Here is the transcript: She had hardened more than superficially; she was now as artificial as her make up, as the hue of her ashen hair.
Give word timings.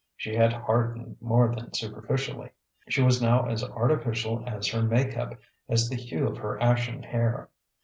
She 0.15 0.33
had 0.33 0.51
hardened 0.51 1.17
more 1.21 1.53
than 1.53 1.75
superficially; 1.75 2.49
she 2.89 3.03
was 3.03 3.21
now 3.21 3.45
as 3.47 3.63
artificial 3.63 4.43
as 4.47 4.67
her 4.69 4.81
make 4.81 5.15
up, 5.15 5.37
as 5.69 5.89
the 5.89 5.95
hue 5.95 6.27
of 6.27 6.39
her 6.39 6.59
ashen 6.59 7.03
hair. 7.03 7.49